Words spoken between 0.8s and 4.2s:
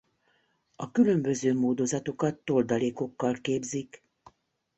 különböző módozatokat toldalékokkal képzik.